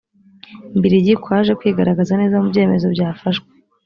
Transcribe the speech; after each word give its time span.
mbirigi 0.77 1.13
kwaje 1.23 1.51
kwigaragaza 1.59 2.13
neza 2.21 2.35
mu 2.41 2.45
byemezo 2.51 2.85
byafashwe 2.95 3.47